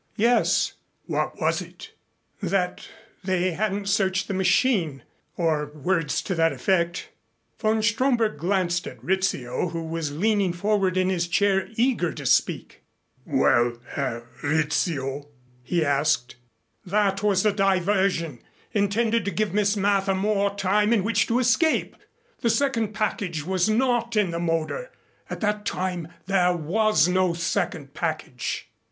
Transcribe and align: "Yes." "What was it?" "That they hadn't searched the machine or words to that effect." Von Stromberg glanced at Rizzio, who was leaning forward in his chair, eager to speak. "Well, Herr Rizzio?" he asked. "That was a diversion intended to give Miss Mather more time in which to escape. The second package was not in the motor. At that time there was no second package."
"Yes." 0.17 0.73
"What 1.05 1.39
was 1.39 1.61
it?" 1.61 1.91
"That 2.41 2.87
they 3.23 3.51
hadn't 3.51 3.87
searched 3.87 4.27
the 4.27 4.33
machine 4.33 5.03
or 5.37 5.67
words 5.75 6.23
to 6.23 6.33
that 6.33 6.51
effect." 6.51 7.09
Von 7.59 7.83
Stromberg 7.83 8.39
glanced 8.39 8.87
at 8.87 9.03
Rizzio, 9.03 9.69
who 9.69 9.83
was 9.83 10.11
leaning 10.11 10.53
forward 10.53 10.97
in 10.97 11.09
his 11.09 11.27
chair, 11.27 11.67
eager 11.75 12.11
to 12.13 12.25
speak. 12.25 12.81
"Well, 13.27 13.77
Herr 13.89 14.27
Rizzio?" 14.41 15.27
he 15.61 15.85
asked. 15.85 16.35
"That 16.83 17.21
was 17.21 17.45
a 17.45 17.53
diversion 17.53 18.41
intended 18.73 19.23
to 19.25 19.29
give 19.29 19.53
Miss 19.53 19.77
Mather 19.77 20.15
more 20.15 20.55
time 20.55 20.93
in 20.93 21.03
which 21.03 21.27
to 21.27 21.37
escape. 21.37 21.95
The 22.39 22.49
second 22.49 22.95
package 22.95 23.45
was 23.45 23.69
not 23.69 24.15
in 24.15 24.31
the 24.31 24.39
motor. 24.39 24.91
At 25.29 25.41
that 25.41 25.63
time 25.63 26.07
there 26.25 26.57
was 26.57 27.07
no 27.07 27.35
second 27.35 27.93
package." 27.93 28.67